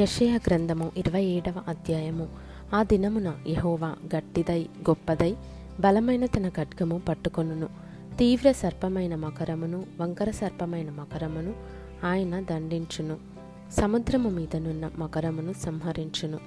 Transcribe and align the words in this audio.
యషయ 0.00 0.38
గ్రంథము 0.46 0.92
ఇరవై 0.96 1.24
ఏడవ 1.24 1.62
అధ్యాయము. 1.68 2.28
ఆ 2.74 2.82
దినమున 2.82 3.34
యహోవా 3.48 3.96
గట్టిదై 4.16 4.62
గొప్పదై 4.62 5.36
బలమైన 5.80 6.26
తన 6.26 6.48
ఖడ్గము 6.48 6.98
పట్టుకొనును. 6.98 7.68
తీవ్ర 8.18 8.52
సర్పమైన 8.52 9.14
మకరమును 9.14 9.84
వంకర 10.00 10.30
సర్పమైన 10.30 10.90
మకరమును 10.90 11.54
ఆయన 12.04 12.40
దండించును. 12.40 13.16
సముద్రము 13.80 14.30
మీదనున్న 14.30 14.90
మకరమును 14.98 15.52
సంహరించును. 15.52 16.38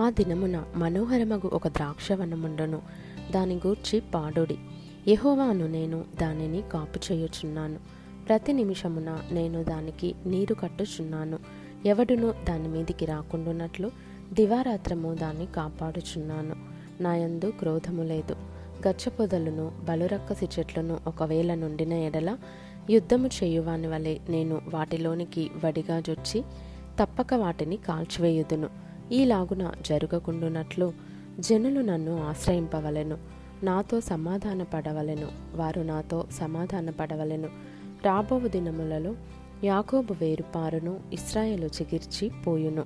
ఆ 0.00 0.10
దినమున 0.10 0.64
మనోహరమగు 0.74 1.50
ఒక 1.52 1.68
ద్రాక్షవనముండును. 1.68 2.82
దాని 3.30 3.54
గూర్చి 3.54 4.00
పాడుడి. 4.00 4.58
యహోవాను 5.08 5.66
నేను 5.66 6.04
దానిని 6.20 6.62
కాపు 6.72 7.12
చేయుచున్నాను 7.12 7.78
ప్రతి 8.28 8.52
నిమిషమున 8.52 9.18
నేను 9.32 9.62
దానికి 9.62 10.14
నీరు 10.26 10.54
కట్టుచున్నాను. 10.54 11.38
ఎవడునూ 11.86 12.32
దాని 12.48 12.68
మీదికి 12.68 13.06
రాకుండానట్లు 13.06 13.90
దివారాత్రము 14.32 15.14
దాన్ని 15.14 15.46
కాపాడుచున్నాను. 15.46 16.56
నాయందు 17.02 17.52
క్రోధము 17.58 18.02
లేదు. 18.02 18.36
గచ్చపొదలను 18.88 19.72
బలురక్కసి 19.84 20.48
చెట్లను 20.58 21.00
ఒకవేళ 21.06 21.54
నుండిన 21.54 21.92
ఎడల 21.92 22.38
యుద్ధము 22.90 23.26
చేయువాని 23.26 23.86
వలె 23.86 24.18
నేను 24.28 24.60
వాటిలోనికి 24.74 25.50
వడిగా 25.64 26.00
జొచ్చి 26.00 26.42
తప్పక 27.00 27.34
వాటిని 27.34 27.76
కాల్చివేయుదును. 27.76 28.68
ఈలాగున 29.12 29.72
జరగకుండునట్లు 29.86 30.92
జనులు 31.40 31.80
నన్ను 31.80 32.24
ఆశ్రయింపవలెను. 32.28 33.18
నాతో 33.62 34.00
సమాధాన 34.00 34.62
పడవలెను 34.62 35.28
వారు 35.54 35.80
నాతో 35.80 36.26
సమాధాన 36.30 36.90
పడవలెను 36.90 37.48
రాబోవు 38.04 38.48
దినములలో 38.48 39.14
యాకోబు 39.64 40.12
వేరుపారును 40.12 41.00
ఇస్రాయేలు 41.12 41.66
చిగిర్చి 41.66 42.30
పోయును. 42.46 42.84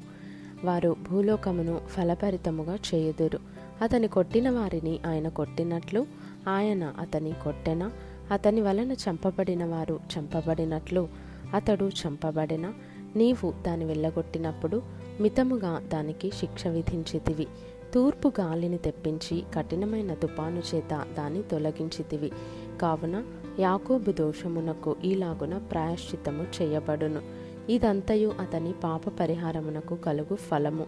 వారు 0.64 0.96
భూలోకమును 1.10 1.80
ఫలపరితముగా 1.88 2.78
చేయుదురు. 2.94 3.38
అతని 3.82 4.08
కొట్టిన 4.08 4.50
వారిని 4.50 4.98
ఆయన 5.06 5.28
కొట్టినట్లు 5.28 6.06
ఆయన 6.48 6.94
అతని 6.98 7.32
కొట్టెన? 7.44 7.90
అతని 8.30 8.60
వలన 8.60 8.92
చంపబడిన 8.92 9.64
వారు 9.64 10.00
చంపబడినట్లు 10.18 11.08
అతడు 11.54 11.84
చంపబడిన? 11.84 12.72
నీవు 13.16 13.54
దాని 13.66 13.84
వెళ్ళగొట్టినప్పుడు 13.84 14.82
మితముగా 15.20 15.82
దానికి 15.92 16.30
శిక్ష 16.30 16.66
విధించితివి. 16.66 17.46
తూర్పు 17.94 18.32
గాలిని 18.40 18.78
తెప్పించి 18.78 19.42
కఠినమైన 19.54 20.14
తుపాను 20.14 20.62
చేత 20.74 21.06
దాన్ని 21.18 21.42
తొలగించితివి. 21.42 22.32
కావున 22.80 23.24
యాకోబు 23.60 24.12
దోషమునకు 24.12 24.96
ఈలాగున 25.04 25.58
ప్రాయశ్చిత్తము 25.58 26.46
చేయబడును. 26.62 27.20
ఇదంతయు 27.68 28.32
అతని 28.40 28.72
పాప 28.72 29.08
పరిహారమునకు 29.08 29.94
కలుగు 29.94 30.36
ఫలము. 30.36 30.86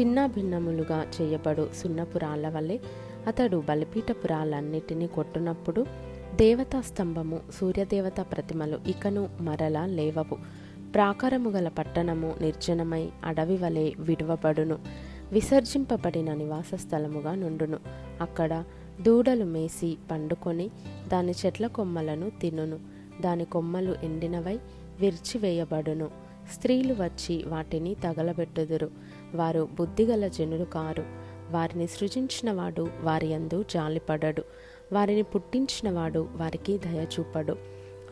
చిన్న 0.00 0.26
భిన్నములుగా 0.26 1.06
చేయబడు 1.22 1.68
సున్నపురాల 1.74 2.48
వలె 2.48 2.78
అతడు 3.26 3.62
బలిపీఠపు 3.68 4.26
రాళ్ళన్నిటినీ 4.26 5.06
కొట్టునప్పుడు 5.06 5.86
దేవతా 6.34 6.80
స్తంభము 6.80 7.40
సూర్యదేవత 7.60 8.20
ప్రతిమలు 8.20 8.78
ఇకను 8.86 9.28
మరలా 9.40 9.86
లేవవు. 9.86 10.38
ప్రాకారము 10.94 11.50
గల 11.50 11.68
పట్టణము 11.68 12.34
నిర్జనమై 12.40 13.08
అడవి 13.24 13.56
వలె 13.56 13.92
విడువబడును. 13.98 14.78
విసర్జింపబడిన 15.32 16.34
నివాస 16.34 16.74
స్థలముగా 16.74 17.34
నుండును. 17.34 17.78
అక్కడ 18.20 18.64
దూడలు 19.02 19.44
మేసి 19.44 19.96
పండుకొని 20.10 20.70
దాని 21.08 21.32
చెట్ల 21.46 21.66
కొమ్మలను 21.66 22.30
తినును. 22.30 22.78
దాని 23.20 23.44
కొమ్మలు 23.44 23.94
ఎండినవై 24.02 24.58
విరిచివేయబడును 25.00 26.10
స్త్రీలు 26.54 26.94
వచ్చి 26.94 27.44
వాటిని 27.46 27.94
తగలబెట్టుదురు. 27.94 28.90
వారు 29.34 29.68
బుద్ధిగల 29.78 30.28
జనులు 30.28 30.64
కారు. 30.64 31.04
వారిని 31.50 31.86
సృజించినవాడు 31.86 32.88
వారి 33.02 33.34
అందు 33.34 33.62
జాలిపడడు. 33.62 34.42
వారిని 34.92 35.22
పుట్టించినవాడు 35.22 36.28
వారికి 36.36 36.78
దయచూపడు 36.78 37.56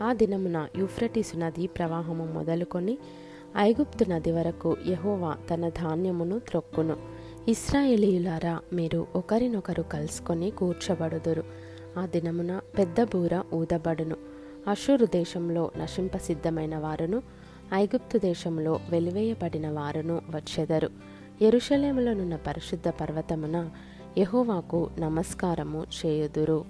ఆ 0.03 0.13
దినమున 0.13 0.67
యూఫ్రటిసు 0.77 1.37
నది 1.37 1.67
ప్రవాహము 1.67 2.25
మొదలుకొని 2.25 2.97
ఐగుప్తు 3.57 4.09
నది 4.09 4.31
వరకు 4.31 4.77
యహోవా 4.87 5.37
తన 5.53 5.69
ధాన్యమును 5.69 6.39
త్రొక్కును. 6.39 7.14
ఇస్రాయేలీయులారా 7.47 8.59
మీరు 8.73 9.07
ఒకరినొకరు 9.15 9.81
కలుసుకొని 9.81 10.51
కూర్చబడుదురు. 10.51 11.43
ఆ 11.99 12.05
దినమున 12.05 12.61
పెద్ద 12.77 13.03
బూర 13.03 13.43
ఊదబడును. 13.53 14.15
అషూరు 14.67 15.05
దేశంలో 15.05 15.71
నశింపసిద్ధమైన 15.77 16.77
వారును 16.77 17.23
ఐగుప్తు 17.73 18.17
దేశంలో 18.17 18.79
వెలివేయబడిన 18.89 19.69
వారును 19.69 20.21
వచ్చెదరు. 20.35 20.89
ఎరుషలేములనున్న 21.41 22.35
పరిశుద్ధ 22.35 22.87
పర్వతమున 22.87 23.69
యహోవాకు 24.17 24.89
నమస్కారము 24.99 25.85
చేయుదురు. 26.05 26.65